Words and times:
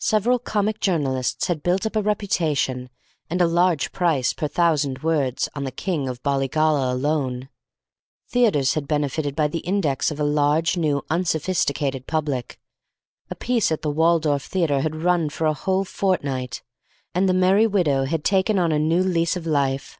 Several 0.00 0.38
comic 0.38 0.80
journalists 0.80 1.46
had 1.48 1.62
built 1.62 1.84
up 1.84 1.94
a 1.94 2.00
reputation 2.00 2.88
and 3.28 3.42
a 3.42 3.46
large 3.46 3.92
price 3.92 4.32
per 4.32 4.48
thousand 4.48 5.02
words 5.02 5.46
on 5.54 5.64
the 5.64 5.70
King 5.70 6.08
of 6.08 6.22
Bollygolla 6.22 6.90
alone. 6.90 7.50
Theatres 8.30 8.72
had 8.72 8.88
benefited 8.88 9.36
by 9.36 9.46
the 9.46 9.58
index 9.58 10.10
of 10.10 10.18
a 10.18 10.24
large, 10.24 10.78
new, 10.78 11.04
unsophisticated 11.10 12.06
public. 12.06 12.58
A 13.28 13.34
piece 13.34 13.70
at 13.70 13.82
the 13.82 13.90
Waldorf 13.90 14.44
Theatre 14.46 14.80
had 14.80 15.02
run 15.02 15.28
for 15.28 15.46
a 15.46 15.52
whole 15.52 15.84
fortnight, 15.84 16.62
and 17.14 17.28
"The 17.28 17.34
Merry 17.34 17.66
Widow" 17.66 18.06
had 18.06 18.24
taken 18.24 18.58
on 18.58 18.72
a 18.72 18.78
new 18.78 19.02
lease 19.02 19.36
of 19.36 19.46
life. 19.46 19.98